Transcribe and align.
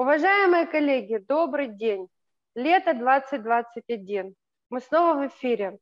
Уважаемые 0.00 0.66
коллеги, 0.66 1.16
добрый 1.16 1.66
день. 1.66 2.06
Лето 2.54 2.94
2021. 2.94 4.32
Мы 4.70 4.80
снова 4.80 5.18
в 5.18 5.26
эфире. 5.26 5.78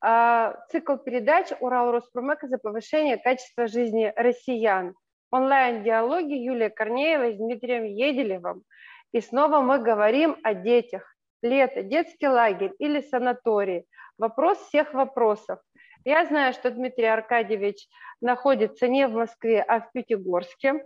А, 0.00 0.54
цикл 0.70 0.94
передач 0.94 1.48
«Урал 1.58 1.90
Роспромека 1.90 2.46
за 2.46 2.58
повышение 2.58 3.16
качества 3.16 3.66
жизни 3.66 4.12
россиян». 4.14 4.94
Онлайн-диалоги 5.32 6.34
Юлия 6.34 6.70
Корнеева 6.70 7.32
с 7.32 7.36
Дмитрием 7.36 7.82
Еделевым. 7.82 8.62
И 9.10 9.20
снова 9.20 9.60
мы 9.60 9.80
говорим 9.80 10.36
о 10.44 10.54
детях. 10.54 11.16
Лето, 11.42 11.82
детский 11.82 12.28
лагерь 12.28 12.74
или 12.78 13.00
санаторий. 13.00 13.86
Вопрос 14.18 14.58
всех 14.68 14.94
вопросов. 14.94 15.58
Я 16.04 16.24
знаю, 16.26 16.52
что 16.52 16.70
Дмитрий 16.70 17.06
Аркадьевич 17.06 17.88
находится 18.20 18.86
не 18.86 19.08
в 19.08 19.14
Москве, 19.14 19.62
а 19.62 19.80
в 19.80 19.90
Пятигорске. 19.90 20.84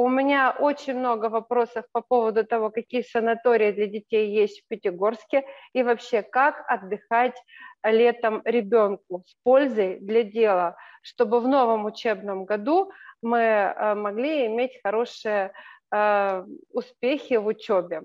У 0.00 0.08
меня 0.08 0.54
очень 0.56 0.96
много 0.96 1.28
вопросов 1.28 1.84
по 1.90 2.02
поводу 2.02 2.44
того, 2.46 2.70
какие 2.70 3.02
санатории 3.02 3.72
для 3.72 3.88
детей 3.88 4.30
есть 4.30 4.62
в 4.62 4.68
Пятигорске 4.68 5.44
и 5.72 5.82
вообще 5.82 6.22
как 6.22 6.62
отдыхать 6.68 7.34
летом 7.82 8.40
ребенку 8.44 9.24
с 9.26 9.34
пользой 9.42 9.98
для 9.98 10.22
дела, 10.22 10.76
чтобы 11.02 11.40
в 11.40 11.48
новом 11.48 11.84
учебном 11.84 12.44
году 12.44 12.92
мы 13.22 13.38
э, 13.40 13.94
могли 13.96 14.46
иметь 14.46 14.78
хорошие 14.84 15.52
э, 15.90 16.44
успехи 16.70 17.34
в 17.34 17.48
учебе. 17.48 18.02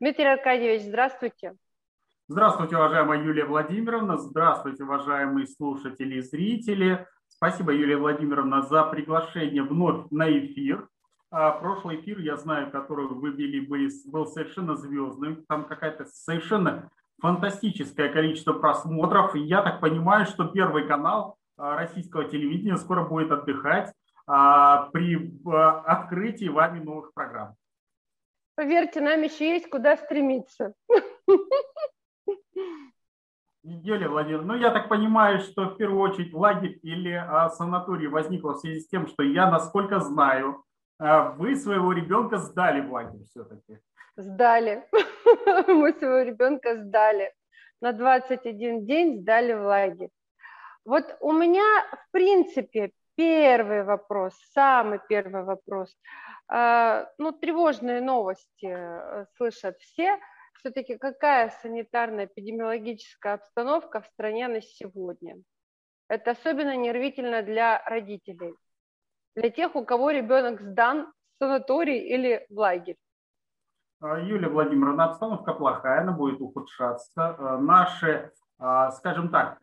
Дмитрий 0.00 0.26
Аркадьевич, 0.26 0.82
здравствуйте. 0.82 1.54
Здравствуйте, 2.28 2.76
уважаемая 2.76 3.22
Юлия 3.22 3.46
Владимировна. 3.46 4.18
Здравствуйте, 4.18 4.84
уважаемые 4.84 5.46
слушатели 5.46 6.16
и 6.16 6.20
зрители. 6.20 7.06
Спасибо, 7.26 7.72
Юлия 7.72 7.96
Владимировна, 7.96 8.60
за 8.62 8.84
приглашение 8.84 9.62
вновь 9.62 10.04
на 10.10 10.30
эфир. 10.30 10.88
А 11.32 11.52
прошлый 11.52 12.00
эфир, 12.00 12.18
я 12.18 12.36
знаю, 12.36 12.70
который 12.72 13.06
вы 13.06 13.30
вели, 13.30 13.60
был 13.60 14.26
совершенно 14.26 14.74
звездным. 14.74 15.44
Там 15.46 15.64
какая-то 15.64 16.04
совершенно 16.06 16.90
фантастическое 17.20 18.08
количество 18.08 18.52
просмотров. 18.54 19.36
И 19.36 19.40
я 19.40 19.62
так 19.62 19.80
понимаю, 19.80 20.26
что 20.26 20.46
Первый 20.46 20.88
канал 20.88 21.36
а, 21.56 21.76
российского 21.76 22.24
телевидения 22.24 22.76
скоро 22.76 23.04
будет 23.04 23.30
отдыхать 23.30 23.92
а, 24.26 24.88
при 24.90 25.40
открытии 25.46 26.48
вами 26.48 26.80
новых 26.80 27.12
программ. 27.14 27.54
Поверьте, 28.56 29.00
нам 29.00 29.22
еще 29.22 29.50
есть 29.50 29.70
куда 29.70 29.96
стремиться. 29.96 30.74
Юлия 33.62 34.08
Владимировна, 34.08 34.54
ну 34.54 34.60
я 34.60 34.70
так 34.70 34.88
понимаю, 34.88 35.38
что 35.40 35.66
в 35.66 35.76
первую 35.76 36.00
очередь 36.00 36.32
лагерь 36.32 36.78
или 36.82 37.12
а, 37.12 37.50
санаторий 37.50 38.08
возникло 38.08 38.54
в 38.54 38.58
связи 38.58 38.80
с 38.80 38.88
тем, 38.88 39.06
что 39.06 39.22
я, 39.22 39.50
насколько 39.50 40.00
знаю, 40.00 40.56
а, 40.56 40.69
вы 41.36 41.56
своего 41.56 41.92
ребенка 41.92 42.38
сдали 42.38 42.80
в 42.80 42.92
лагерь 42.92 43.24
все-таки. 43.30 43.78
Сдали. 44.16 44.86
Мы 45.66 45.92
своего 45.94 46.20
ребенка 46.20 46.76
сдали. 46.76 47.32
На 47.80 47.92
21 47.92 48.84
день 48.84 49.20
сдали 49.20 49.54
в 49.54 49.62
лагерь. 49.62 50.10
Вот 50.84 51.16
у 51.20 51.32
меня, 51.32 51.64
в 51.92 52.10
принципе, 52.12 52.92
первый 53.14 53.84
вопрос, 53.84 54.34
самый 54.52 55.00
первый 55.08 55.44
вопрос. 55.44 55.96
А, 56.48 57.08
ну, 57.18 57.32
тревожные 57.32 58.00
новости 58.00 58.66
э, 58.66 59.26
слышат 59.36 59.78
все– 59.78 60.18
все-таки 60.60 60.98
какая 60.98 61.50
санитарная 61.62 62.26
эпидемиологическая 62.26 63.34
обстановка 63.34 64.00
в 64.00 64.06
стране 64.06 64.48
на 64.48 64.60
сегодня. 64.60 65.36
Это 66.08 66.32
особенно 66.32 66.76
нервительно 66.76 67.42
для 67.42 67.82
родителей, 67.86 68.54
для 69.34 69.50
тех, 69.50 69.76
у 69.76 69.84
кого 69.84 70.10
ребенок 70.10 70.60
сдан 70.60 71.06
в 71.06 71.44
санаторий 71.44 71.98
или 71.98 72.46
в 72.50 72.58
лагерь. 72.58 72.96
А, 74.00 74.18
Юлия 74.18 74.48
Владимировна, 74.48 75.04
обстановка 75.04 75.52
плохая, 75.52 76.00
она 76.00 76.12
будет 76.12 76.40
ухудшаться. 76.40 77.36
А, 77.38 77.58
наши, 77.58 78.32
а, 78.58 78.90
скажем 78.92 79.28
так, 79.30 79.58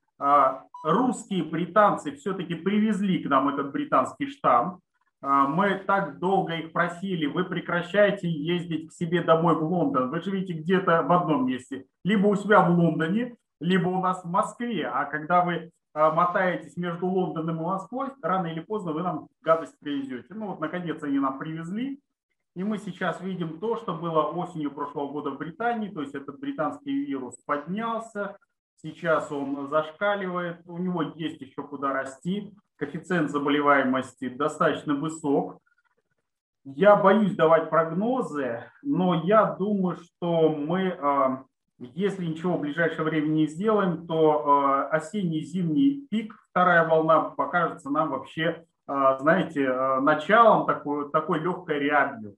русские 0.84 1.44
британцы 1.44 2.16
все-таки 2.16 2.56
привезли 2.56 3.22
к 3.22 3.30
нам 3.30 3.50
этот 3.50 3.72
британский 3.72 4.28
штамм. 4.28 4.80
Мы 5.22 5.76
так 5.86 6.18
долго 6.18 6.56
их 6.56 6.72
просили, 6.72 7.28
вы 7.28 7.44
прекращайте 7.44 8.28
ездить 8.28 8.90
к 8.90 8.94
себе 8.94 9.22
домой 9.22 9.56
в 9.56 9.64
Лондон, 9.64 10.10
вы 10.10 10.22
живете 10.22 10.54
где-то 10.54 11.04
в 11.04 11.12
одном 11.12 11.46
месте, 11.46 11.86
либо 12.04 12.26
у 12.26 12.36
себя 12.36 12.62
в 12.62 12.72
Лондоне, 12.72 13.36
либо 13.60 13.90
у 13.90 14.02
нас 14.02 14.24
в 14.24 14.28
Москве, 14.28 14.88
а 14.88 15.06
когда 15.06 15.44
вы 15.44 15.70
мотаетесь 15.94 16.78
между 16.78 17.08
Лондоном 17.08 17.58
и 17.58 17.64
Москвой, 17.64 18.10
рано 18.22 18.48
или 18.48 18.60
поздно 18.60 18.92
вы 18.92 19.04
нам 19.04 19.28
гадость 19.42 19.80
привезете. 19.80 20.34
Ну 20.34 20.48
вот, 20.48 20.60
наконец, 20.60 21.02
они 21.04 21.20
нам 21.20 21.40
привезли, 21.40 22.00
и 22.56 22.64
мы 22.64 22.80
сейчас 22.80 23.22
видим 23.22 23.60
то, 23.60 23.76
что 23.76 23.94
было 23.94 24.24
осенью 24.24 24.72
прошлого 24.72 25.12
года 25.12 25.30
в 25.30 25.38
Британии, 25.38 25.90
то 25.90 26.02
есть 26.02 26.16
этот 26.16 26.40
британский 26.40 27.06
вирус 27.06 27.36
поднялся, 27.46 28.38
сейчас 28.82 29.32
он 29.32 29.68
зашкаливает, 29.70 30.62
у 30.66 30.78
него 30.78 31.04
есть 31.04 31.40
еще 31.42 31.62
куда 31.64 31.94
расти, 31.94 32.54
коэффициент 32.78 33.30
заболеваемости 33.30 34.30
достаточно 34.30 34.96
высок. 34.96 35.62
Я 36.64 36.96
боюсь 36.96 37.36
давать 37.36 37.70
прогнозы, 37.70 38.64
но 38.82 39.24
я 39.24 39.46
думаю, 39.46 39.98
что 39.98 40.50
мы, 40.50 40.90
а, 40.90 41.44
если 41.80 42.26
ничего 42.26 42.58
в 42.58 42.62
ближайшее 42.62 43.04
время 43.04 43.28
не 43.28 43.48
сделаем, 43.48 44.08
то 44.08 44.48
а, 44.48 44.88
осенний-зимний 44.88 46.08
пик, 46.10 46.34
вторая 46.50 46.88
волна 46.88 47.22
покажется 47.22 47.90
нам 47.90 48.10
вообще, 48.10 48.66
а, 48.88 49.18
знаете, 49.20 49.72
началом 50.02 50.66
такой, 50.66 51.10
такой 51.12 51.40
легкой 51.40 51.80
рябью. 51.80 52.36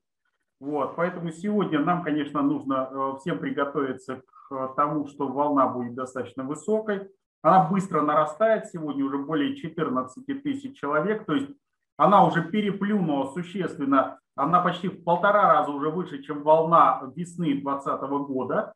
Вот, 0.60 0.96
поэтому 0.98 1.32
сегодня 1.32 1.80
нам, 1.80 2.04
конечно, 2.04 2.42
нужно 2.42 3.18
всем 3.20 3.40
приготовиться 3.40 4.22
к 4.50 4.74
тому, 4.76 5.08
что 5.08 5.30
волна 5.30 5.68
будет 5.68 5.96
достаточно 5.96 6.44
высокой. 6.44 7.10
Она 7.42 7.64
быстро 7.70 8.02
нарастает, 8.02 8.66
сегодня 8.66 9.06
уже 9.06 9.18
более 9.20 9.56
14 9.56 10.44
тысяч 10.44 10.78
человек, 10.78 11.26
то 11.26 11.34
есть 11.34 11.50
она 11.96 12.26
уже 12.26 12.44
переплюнула 12.44 13.32
существенно, 13.32 14.20
она 14.36 14.62
почти 14.62 14.88
в 14.88 15.04
полтора 15.04 15.54
раза 15.54 15.72
уже 15.72 15.90
выше, 15.90 16.22
чем 16.24 16.44
волна 16.44 17.02
весны 17.16 17.56
2020 17.56 18.02
года. 18.28 18.74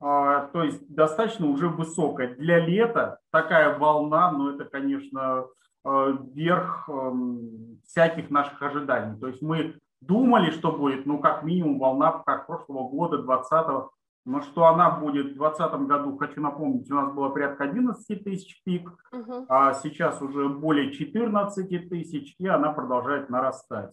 А, 0.00 0.48
то 0.48 0.62
есть 0.62 0.86
достаточно 0.94 1.46
уже 1.46 1.68
высокая. 1.68 2.34
Для 2.34 2.58
лета 2.58 3.18
такая 3.30 3.78
волна, 3.78 4.30
ну 4.32 4.54
это, 4.54 4.64
конечно, 4.64 5.46
а, 5.84 6.08
верх 6.34 6.88
эм, 6.88 7.80
всяких 7.86 8.30
наших 8.30 8.60
ожиданий. 8.60 9.18
То 9.18 9.28
есть 9.28 9.42
мы 9.42 9.78
думали, 10.00 10.50
что 10.50 10.72
будет, 10.72 11.06
ну, 11.06 11.18
как 11.18 11.42
минимум 11.42 11.78
волна, 11.78 12.22
как 12.24 12.46
прошлого 12.46 12.88
года, 12.88 13.18
20 13.18 13.90
но 14.26 14.40
что 14.40 14.66
она 14.66 14.90
будет 14.90 15.26
в 15.26 15.38
2020 15.38 15.86
году, 15.86 16.18
хочу 16.18 16.40
напомнить, 16.40 16.90
у 16.90 16.94
нас 16.94 17.12
было 17.12 17.28
порядка 17.28 17.62
11 17.62 18.24
тысяч 18.24 18.60
пик, 18.64 18.92
угу. 19.12 19.46
а 19.48 19.72
сейчас 19.74 20.20
уже 20.20 20.48
более 20.48 20.92
14 20.92 21.88
тысяч, 21.88 22.34
и 22.38 22.46
она 22.48 22.72
продолжает 22.72 23.30
нарастать. 23.30 23.92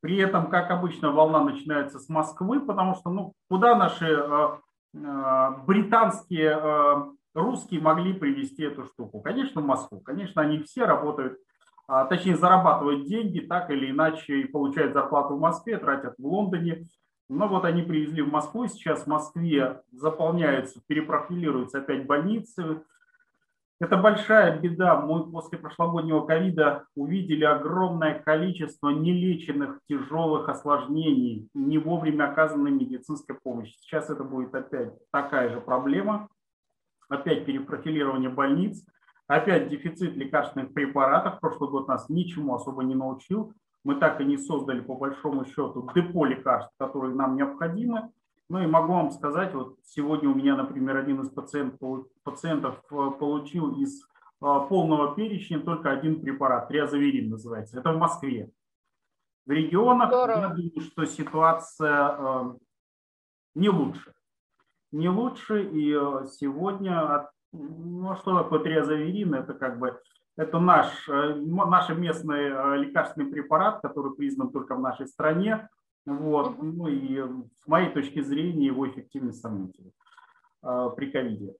При 0.00 0.16
этом, 0.16 0.50
как 0.50 0.70
обычно, 0.70 1.12
волна 1.12 1.44
начинается 1.44 2.00
с 2.00 2.08
Москвы, 2.08 2.60
потому 2.60 2.96
что 2.96 3.10
ну, 3.10 3.32
куда 3.48 3.76
наши 3.76 4.06
э, 4.06 4.18
э, 4.18 4.48
британские 4.92 6.58
э, 6.60 7.04
русские 7.34 7.80
могли 7.80 8.12
привести 8.12 8.64
эту 8.64 8.84
штуку? 8.84 9.20
Конечно, 9.20 9.60
в 9.60 9.66
Москву. 9.66 10.00
Конечно, 10.00 10.42
они 10.42 10.58
все 10.62 10.84
работают, 10.84 11.38
э, 11.88 12.06
точнее, 12.08 12.36
зарабатывают 12.36 13.06
деньги 13.06 13.40
так 13.40 13.70
или 13.70 13.90
иначе 13.90 14.40
и 14.40 14.48
получают 14.48 14.92
зарплату 14.92 15.36
в 15.36 15.40
Москве, 15.40 15.78
тратят 15.78 16.14
в 16.18 16.26
Лондоне. 16.26 16.84
Но 17.28 17.46
вот 17.46 17.64
они 17.64 17.82
привезли 17.82 18.22
в 18.22 18.32
Москву, 18.32 18.66
сейчас 18.66 19.04
в 19.04 19.06
Москве 19.06 19.82
заполняются, 19.92 20.80
перепрофилируются 20.88 21.78
опять 21.78 22.06
больницы. 22.06 22.82
Это 23.80 23.96
большая 23.96 24.60
беда. 24.60 25.00
Мы 25.00 25.30
после 25.30 25.58
прошлогоднего 25.58 26.26
ковида 26.26 26.84
увидели 26.94 27.44
огромное 27.44 28.20
количество 28.20 28.90
нелеченных 28.90 29.80
тяжелых 29.88 30.50
осложнений, 30.50 31.48
не 31.54 31.78
вовремя 31.78 32.30
оказанной 32.30 32.72
медицинской 32.72 33.36
помощи. 33.36 33.74
Сейчас 33.80 34.10
это 34.10 34.22
будет 34.22 34.54
опять 34.54 34.92
такая 35.10 35.48
же 35.48 35.62
проблема. 35.62 36.28
Опять 37.08 37.46
перепрофилирование 37.46 38.28
больниц, 38.28 38.84
опять 39.26 39.68
дефицит 39.68 40.14
лекарственных 40.14 40.74
препаратов. 40.74 41.40
Прошлый 41.40 41.70
год 41.70 41.88
нас 41.88 42.08
ничему 42.10 42.54
особо 42.54 42.84
не 42.84 42.94
научил 42.94 43.54
мы 43.84 43.96
так 43.96 44.20
и 44.20 44.24
не 44.24 44.36
создали 44.36 44.80
по 44.80 44.94
большому 44.94 45.44
счету 45.46 45.88
депо 45.94 46.24
лекарств, 46.26 46.72
которые 46.78 47.14
нам 47.14 47.36
необходимы. 47.36 48.10
Ну 48.50 48.60
и 48.60 48.66
могу 48.66 48.94
вам 48.94 49.12
сказать, 49.12 49.54
вот 49.54 49.78
сегодня 49.84 50.28
у 50.28 50.34
меня, 50.34 50.56
например, 50.56 50.96
один 50.96 51.20
из 51.20 51.30
пациентов, 51.30 52.08
пациентов 52.24 52.82
э, 52.90 53.10
получил 53.16 53.80
из 53.80 54.02
э, 54.02 54.06
полного 54.40 55.14
перечня 55.14 55.60
только 55.60 55.92
один 55.92 56.20
препарат, 56.20 56.66
триазоверин 56.66 57.30
называется. 57.30 57.78
Это 57.78 57.92
в 57.92 57.98
Москве. 57.98 58.50
В 59.46 59.52
регионах, 59.52 60.08
Здорово. 60.08 60.40
я 60.40 60.48
думаю, 60.48 60.80
что 60.80 61.04
ситуация 61.06 62.16
э, 62.18 62.54
не 63.54 63.68
лучше. 63.68 64.14
Не 64.90 65.10
лучше, 65.10 65.62
и 65.62 65.92
сегодня, 66.32 67.30
ну 67.52 68.16
что 68.16 68.36
такое 68.36 68.58
триазоверин, 68.58 69.32
это 69.34 69.54
как 69.54 69.78
бы 69.78 70.00
это 70.36 70.58
наш, 70.58 71.06
наш 71.06 71.88
местный 71.90 72.80
лекарственный 72.80 73.30
препарат, 73.30 73.80
который 73.80 74.12
признан 74.16 74.50
только 74.50 74.74
в 74.74 74.80
нашей 74.80 75.06
стране. 75.06 75.68
Вот. 76.18 76.62
Ну 76.62 76.86
и 76.88 77.22
с 77.62 77.66
моей 77.66 77.90
точки 77.90 78.20
зрения 78.20 78.66
его 78.66 78.88
эффективность 78.88 79.40
сомнительна 79.40 79.92
при 80.60 81.10
ковиде. 81.10 81.54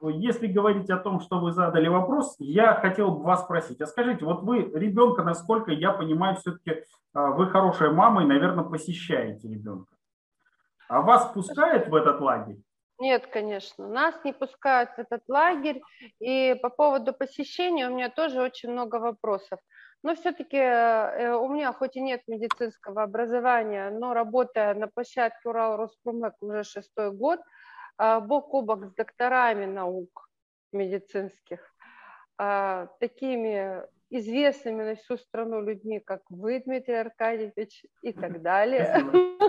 Если 0.00 0.48
говорить 0.48 0.90
о 0.90 0.98
том, 0.98 1.20
что 1.20 1.38
вы 1.38 1.52
задали 1.52 1.86
вопрос, 1.86 2.34
я 2.40 2.74
хотел 2.74 3.12
бы 3.12 3.22
вас 3.22 3.44
спросить, 3.44 3.80
а 3.80 3.86
скажите, 3.86 4.24
вот 4.24 4.42
вы 4.42 4.62
ребенка, 4.74 5.22
насколько 5.22 5.70
я 5.70 5.92
понимаю, 5.92 6.36
все-таки 6.36 6.84
вы 7.14 7.46
хорошая 7.48 7.92
мама 7.92 8.22
и, 8.24 8.26
наверное, 8.26 8.64
посещаете 8.64 9.48
ребенка. 9.48 9.94
А 10.88 11.02
вас 11.02 11.32
пускают 11.32 11.88
в 11.88 11.94
этот 11.94 12.20
лагерь? 12.20 12.58
Нет, 12.98 13.26
конечно, 13.28 13.88
нас 13.88 14.14
не 14.24 14.32
пускают 14.32 14.90
в 14.90 14.98
этот 14.98 15.22
лагерь. 15.28 15.80
И 16.20 16.56
по 16.60 16.68
поводу 16.68 17.12
посещения 17.12 17.88
у 17.88 17.94
меня 17.94 18.10
тоже 18.10 18.40
очень 18.40 18.70
много 18.72 18.96
вопросов. 18.96 19.60
Но 20.02 20.14
все-таки 20.14 20.56
э, 20.56 21.34
у 21.34 21.48
меня 21.48 21.72
хоть 21.72 21.96
и 21.96 22.00
нет 22.00 22.22
медицинского 22.26 23.04
образования, 23.04 23.90
но 23.90 24.14
работая 24.14 24.74
на 24.74 24.88
площадке 24.88 25.48
Урал 25.48 25.76
Роспромек 25.76 26.34
уже 26.40 26.64
шестой 26.64 27.12
год, 27.12 27.40
а, 27.98 28.20
бок 28.20 28.52
о 28.54 28.62
бок 28.62 28.86
с 28.86 28.94
докторами 28.94 29.64
наук 29.64 30.28
медицинских, 30.72 31.60
а, 32.36 32.88
такими 32.98 33.82
известными 34.10 34.82
на 34.82 34.94
всю 34.96 35.16
страну 35.16 35.62
людьми, 35.62 36.00
как 36.00 36.22
вы, 36.28 36.60
Дмитрий 36.60 36.96
Аркадьевич, 36.96 37.84
и 38.02 38.12
так 38.12 38.42
далее. 38.42 38.96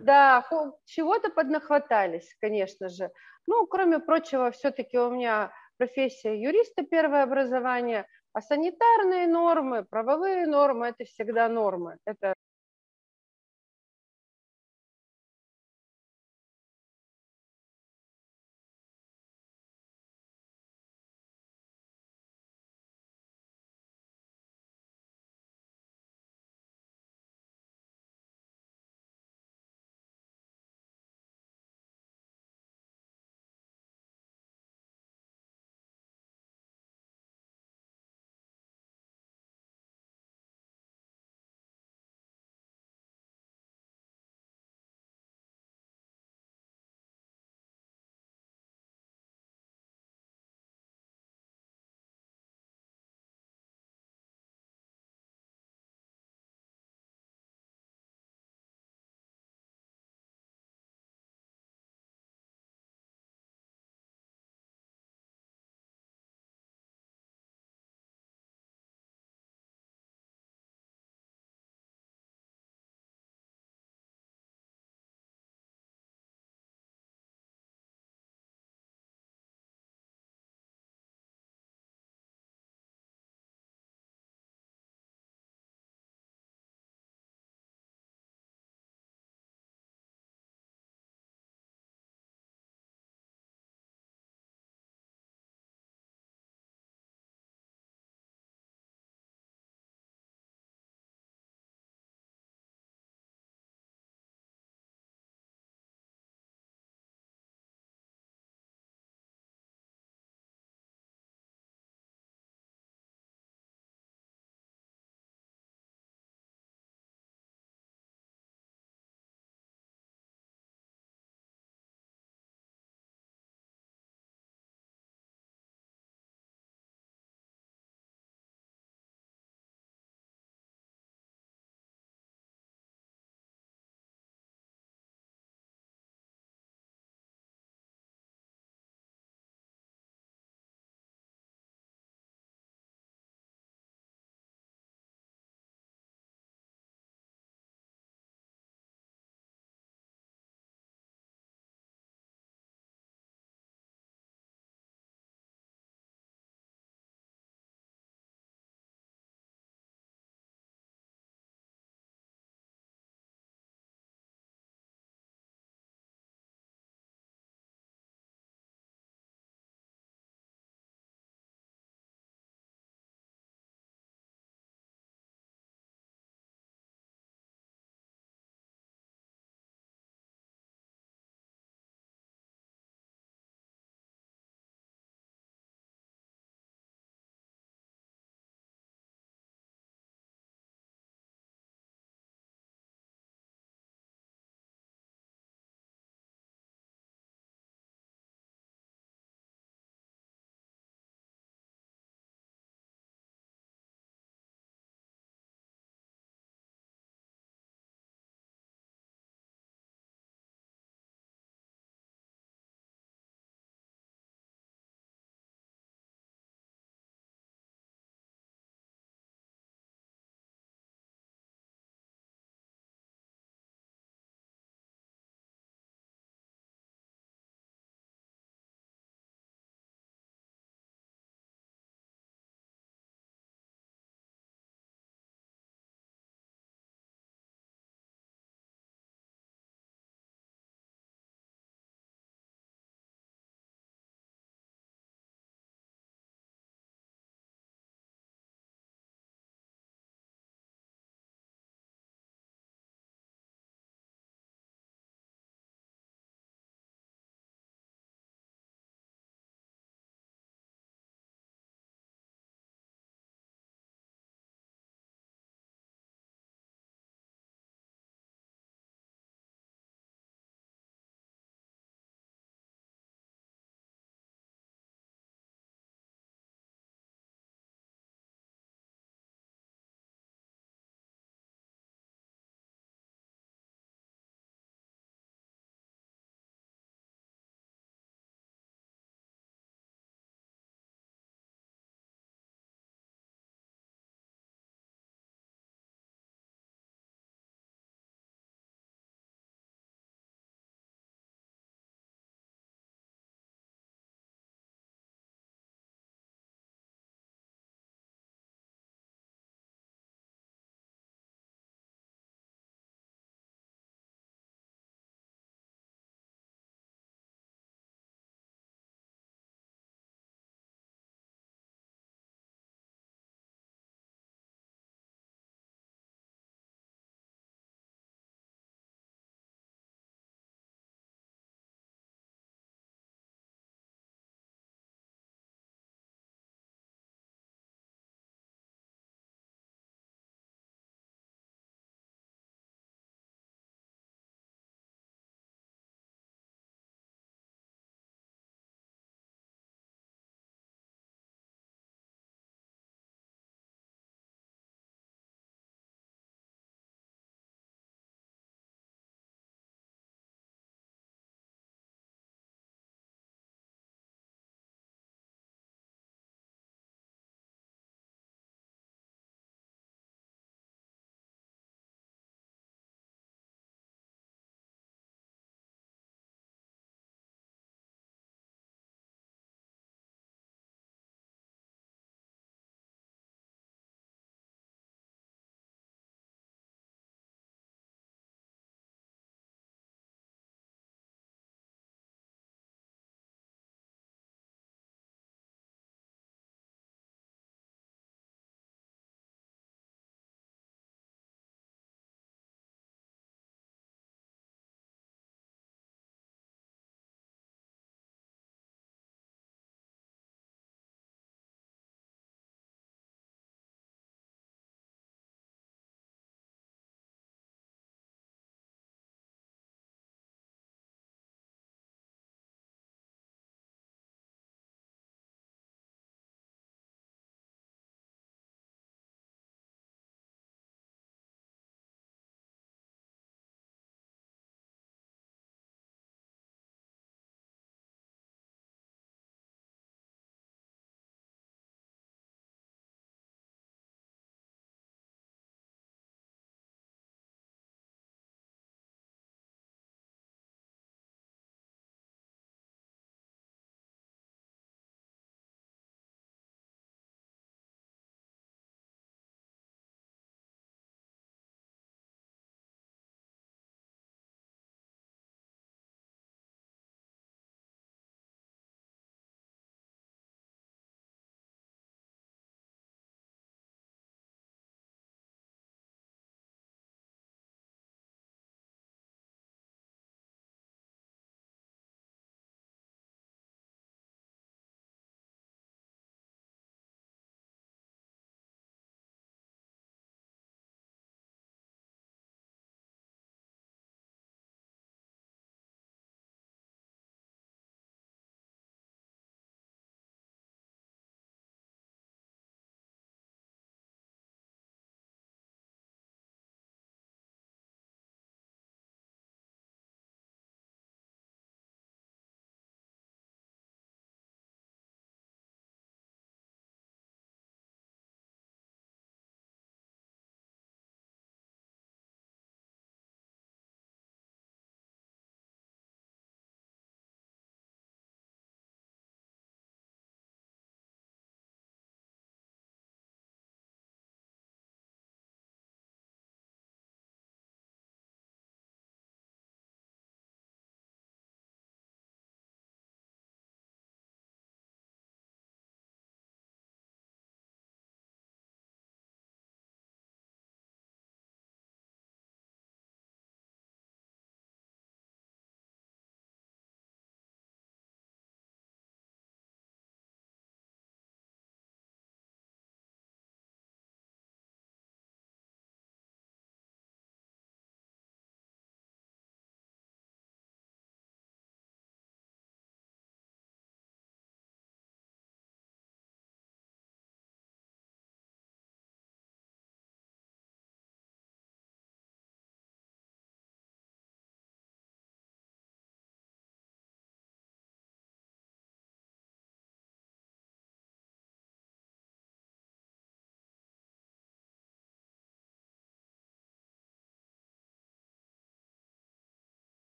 Да, 0.00 0.44
чего-то 0.84 1.30
поднахватались, 1.30 2.36
конечно 2.38 2.90
же. 2.90 3.10
Ну, 3.46 3.66
кроме 3.66 3.98
прочего, 3.98 4.50
все-таки 4.50 4.98
у 4.98 5.10
меня 5.10 5.50
профессия 5.78 6.38
юриста, 6.38 6.82
первое 6.84 7.22
образование, 7.22 8.06
а 8.34 8.40
санитарные 8.42 9.28
нормы, 9.28 9.84
правовые 9.84 10.46
нормы– 10.46 10.86
это 10.88 11.04
всегда 11.04 11.48
нормы. 11.48 11.98
Это 12.04 12.34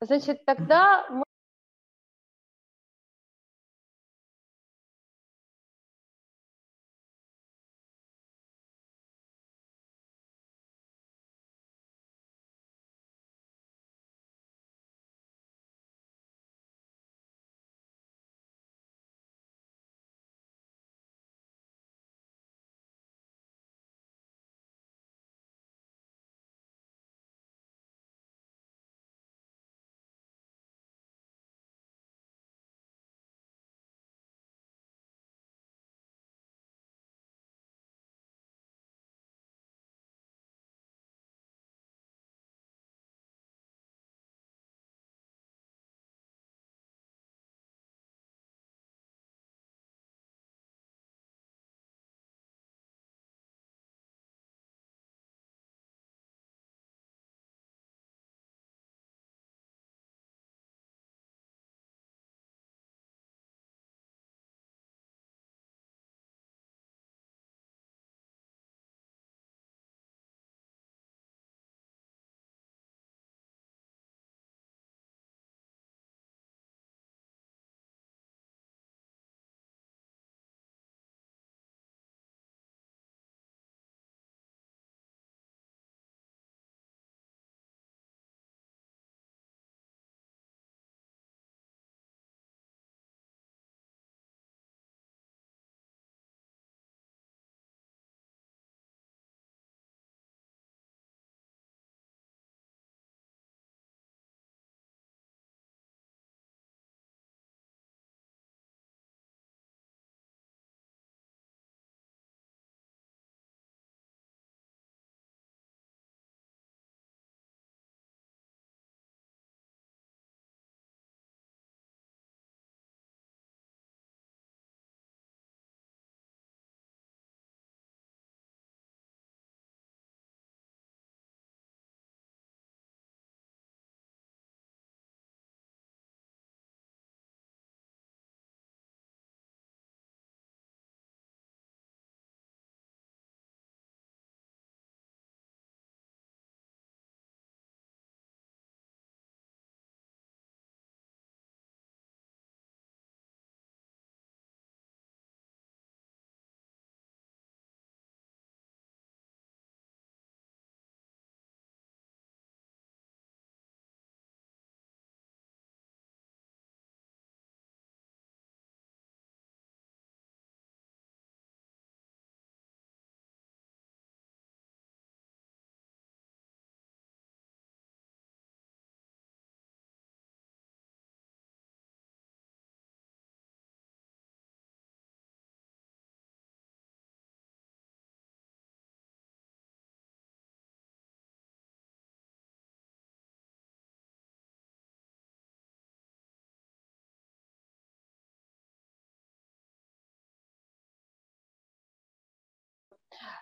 значит, 0.00 0.44
тогда 0.44 1.06
мы 1.10 1.24